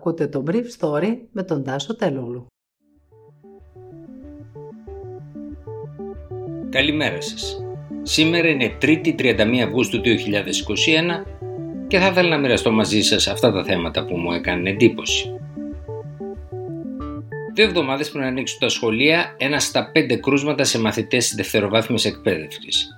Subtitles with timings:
[0.00, 2.46] Ακούτε το Brief Story με τον Τάσο Τελούλου.
[6.70, 7.64] Καλημέρα σας.
[8.02, 11.24] Σήμερα είναι 3η 31 Αυγούστου 2021
[11.88, 15.34] και θα ήθελα να μοιραστώ μαζί σας αυτά τα θέματα που μου έκανε εντύπωση.
[17.54, 22.88] Δύο εβδομάδες πριν ανοίξουν τα σχολεία, ένα στα πέντε κρούσματα σε μαθητές της δευτεροβάθμιας εκπαίδευσης.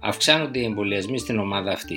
[0.00, 1.96] Αυξάνονται οι εμβολιασμοί στην ομάδα αυτή.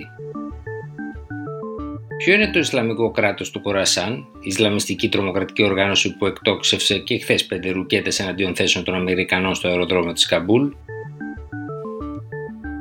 [2.17, 7.45] Ποιο είναι το Ισλαμικό κράτος του Κορασάν, η Ισλαμιστική τρομοκρατική οργάνωση που εκτόξευσε και χθες
[7.45, 10.67] πέντε ρουκέτες εναντίον θέσεων των Αμερικανών στο αεροδρόμιο της Καμπούλ;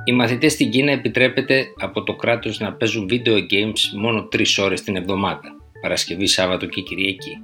[0.05, 4.83] Οι μαθητές στην Κίνα επιτρέπεται από το κράτος να παίζουν video games μόνο 3 ώρες
[4.83, 7.39] την εβδομάδα, Παρασκευή, Σάββατο και Κυριακή.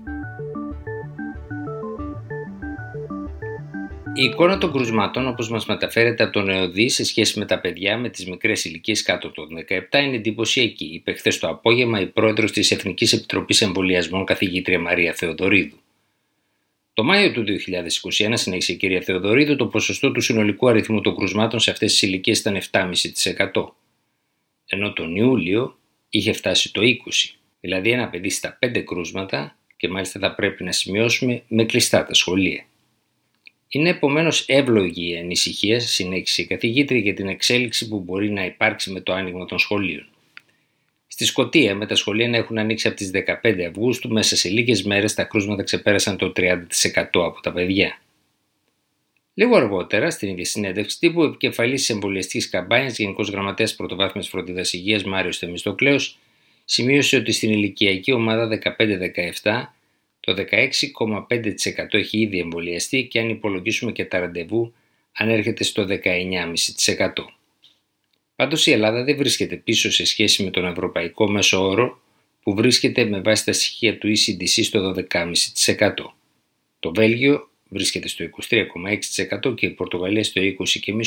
[4.14, 7.98] Η εικόνα των κρουσμάτων, όπως μας μεταφέρεται από τον ΕΟΔΗ σε σχέση με τα παιδιά
[7.98, 9.48] με τις μικρές ηλικίες κάτω των
[9.90, 15.12] 17, είναι εντυπωσιακή, είπε χθες το απόγευμα η πρόεδρος της Εθνικής Επιτροπής Εμβολιασμών, καθηγήτρια Μαρία
[15.12, 15.76] Θεοδωρίδου.
[16.94, 21.60] Το Μάιο του 2021, συνέχισε η κυρία Θεοδωρίδου, το ποσοστό του συνολικού αριθμού των κρουσμάτων
[21.60, 23.74] σε αυτές τις ηλικίες ήταν 7,5%.
[24.66, 26.84] Ενώ τον Ιούλιο είχε φτάσει το 20%,
[27.60, 32.14] δηλαδή ένα παιδί στα 5 κρούσματα και μάλιστα θα πρέπει να σημειώσουμε με κλειστά τα
[32.14, 32.66] σχολεία.
[33.75, 38.91] Είναι επομένως εύλογη η ανησυχία, συνέχισε η καθηγήτρια, για την εξέλιξη που μπορεί να υπάρξει
[38.91, 40.06] με το άνοιγμα των σχολείων.
[41.06, 43.11] Στη Σκωτία, με τα σχολεία να έχουν ανοίξει από τις
[43.43, 46.67] 15 Αυγούστου, μέσα σε λίγες μέρες τα κρούσματα ξεπέρασαν το 30%
[47.12, 47.98] από τα παιδιά.
[49.34, 54.73] Λίγο αργότερα, στην ίδια συνέντευξη τύπου, ο επικεφαλής της εμβολιαστικής καμπάνιας, Γενικός Γραμματέας Πρωτοβάθμιας Φροντίδας
[54.73, 56.19] Υγείας Μάριος Θεμιστοκλέος,
[56.65, 59.75] σημείωσε ότι στην ηλικιακή ομάδα 15-17
[60.25, 64.75] το 16,5% έχει ήδη εμβολιαστεί και αν υπολογίσουμε και τα ραντεβού
[65.12, 67.12] ανέρχεται στο 19,5%.
[68.37, 72.00] Πάντως η Ελλάδα δεν βρίσκεται πίσω σε σχέση με τον ευρωπαϊκό μέσο όρο
[72.43, 75.93] που βρίσκεται με βάση τα στοιχεία του ECDC στο 12,5%.
[76.81, 78.25] Το Βέλγιο βρίσκεται στο
[79.45, 80.41] 23,6% και η Πορτογαλία στο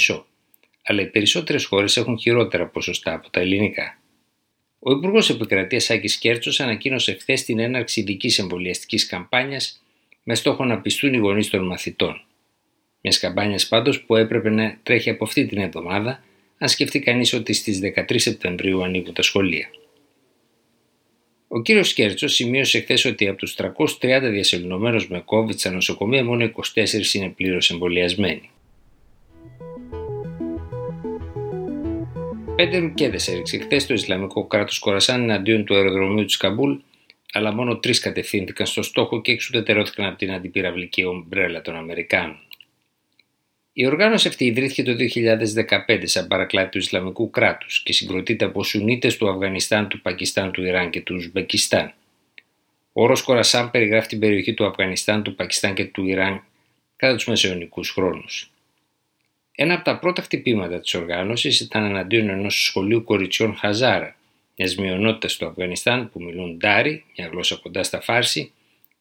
[0.07, 0.23] 20,5%.
[0.83, 3.99] Αλλά οι περισσότερες χώρες έχουν χειρότερα ποσοστά από τα ελληνικά.
[4.87, 9.83] Ο Υπουργός Επικρατείας Άκης Κέρτσος ανακοίνωσε χθες την έναρξη ειδικής εμβολιαστικής καμπάνιας
[10.23, 12.21] με στόχο να πιστούν οι γονείς των μαθητών.
[13.01, 16.23] Μιας καμπάνιας πάντως που έπρεπε να τρέχει από αυτή την εβδομάδα,
[16.57, 19.69] αν σκεφτεί κανείς ότι στις 13 Σεπτεμβρίου ανοίγουν τα σχολεία.
[21.47, 26.51] Ο κύριος Κέρτσος σημείωσε χθες ότι από τους 330 διασωληνωμένους με COVID στα νοσοκομεία μόνο
[26.73, 28.49] 24 είναι πλήρως εμβολιασμένοι.
[32.55, 36.73] Πέντε ρουκέτες έριξε χθες το Ισλαμικό κράτος Κορασάν εναντίον του αεροδρομίου της Καμπούλ,
[37.31, 42.39] αλλά μόνο τρεις κατευθύνθηκαν στο στόχο και εξουδετερώθηκαν από την αντιπυραυλική ομπρέλα των Αμερικάνων.
[43.73, 44.95] Η οργάνωση αυτή ιδρύθηκε το
[45.87, 50.63] 2015 σαν παρακλάτη του Ισλαμικού κράτους και συγκροτείται από Σουνίτες του Αφγανιστάν, του Πακιστάν, του
[50.63, 51.93] Ιράν και του Ουσμπεκιστάν.
[52.93, 56.43] Ο όρος Κορασάν περιγράφει την περιοχή του Αφγανιστάν, του Πακιστάν και του Ιράν
[56.95, 58.49] κατά τους μεσαιωνικούς χρόνους.
[59.55, 64.15] Ένα από τα πρώτα χτυπήματα της οργάνωσης ήταν εναντίον ενός σχολείου κοριτσιών Χαζάρα,
[64.55, 68.51] μιας μειονότητας στο Αφγανιστάν που μιλούν Ντάρι, μια γλώσσα κοντά στα Φάρση,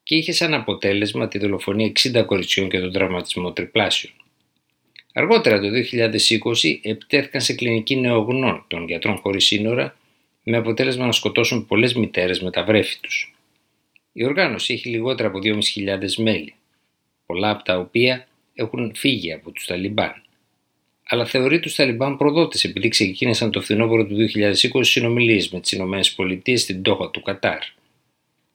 [0.03, 4.13] και είχε σαν αποτέλεσμα τη δολοφονία 60 κοριτσιών και τον τραυματισμό τριπλάσιων.
[5.13, 9.97] Αργότερα το 2020 επιτέθηκαν σε κλινική νεογνών των γιατρών χωρίς σύνορα
[10.43, 13.35] με αποτέλεσμα να σκοτώσουν πολλές μητέρες με τα βρέφη τους.
[14.13, 16.55] Η οργάνωση έχει λιγότερα από 2.500 μέλη,
[17.27, 20.24] πολλά από τα οποία έχουν φύγει από τους Ταλιμπάν
[21.09, 24.17] αλλά θεωρεί τους Ταλιμπάν προδότες επειδή ξεκίνησαν το φθινόπωρο του
[24.73, 27.59] 2020 συνομιλίες με τις ΗΠΑ στην Τόχα του Κατάρ.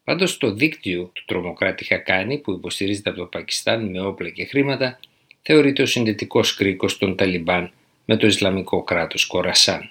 [0.03, 4.99] Πάντως το δίκτυο του τρομοκράτη Χακάνη, που υποστηρίζεται από το Πακιστάν με όπλα και χρήματα,
[5.41, 7.71] θεωρείται ο συνδετικός κρίκος των Ταλιμπάν
[8.05, 9.89] με το Ισλαμικό κράτος Κορασάν.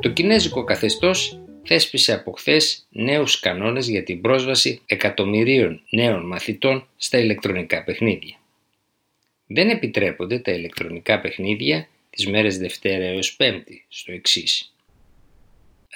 [0.00, 7.18] Το κινέζικο καθεστώς θέσπισε από χθες νέους κανόνες για την πρόσβαση εκατομμυρίων νέων μαθητών στα
[7.18, 8.36] ηλεκτρονικά παιχνίδια.
[9.46, 14.74] Δεν επιτρέπονται τα ηλεκτρονικά παιχνίδια τις μέρες Δευτέρα έως Πέμπτη στο εξής.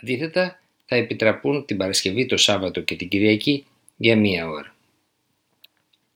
[0.03, 3.65] Αντίθετα, θα επιτραπούν την Παρασκευή, το Σάββατο και την Κυριακή
[3.97, 4.75] για μία ώρα.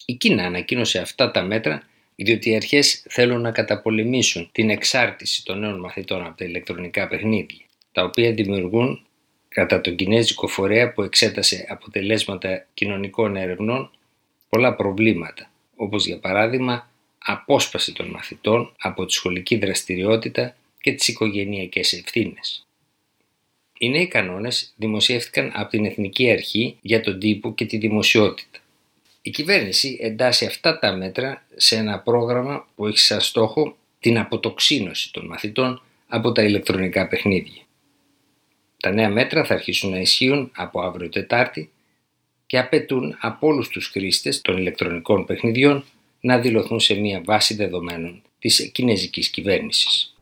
[0.06, 5.58] Η Κίνα ανακοίνωσε αυτά τα μέτρα διότι οι αρχές θέλουν να καταπολεμήσουν την εξάρτηση των
[5.58, 9.05] νέων μαθητών από τα ηλεκτρονικά παιχνίδια, τα οποία δημιουργούν
[9.56, 13.90] κατά τον Κινέζικο φορέα που εξέτασε αποτελέσματα κοινωνικών ερευνών
[14.48, 21.92] πολλά προβλήματα, όπως για παράδειγμα απόσπαση των μαθητών από τη σχολική δραστηριότητα και τις οικογενειακές
[21.92, 22.66] ευθύνες.
[23.78, 28.58] Οι νέοι κανόνες δημοσιεύτηκαν από την Εθνική Αρχή για τον τύπο και τη δημοσιότητα.
[29.22, 35.12] Η κυβέρνηση εντάσσει αυτά τα μέτρα σε ένα πρόγραμμα που έχει σαν στόχο την αποτοξίνωση
[35.12, 37.65] των μαθητών από τα ηλεκτρονικά παιχνίδια.
[38.80, 41.70] Τα νέα μέτρα θα αρχίσουν να ισχύουν από αύριο Τετάρτη
[42.46, 45.84] και απαιτούν από όλους τους χρήστες των ηλεκτρονικών παιχνιδιών
[46.20, 50.14] να δηλωθούν σε μια βάση δεδομένων της κινέζικης κυβέρνησης.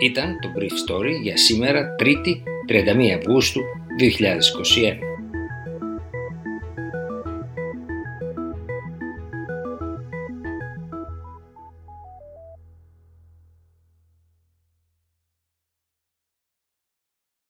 [0.00, 3.60] Ήταν το Brief Story για σήμερα 3η 31 Αυγούστου
[3.98, 5.07] 2021.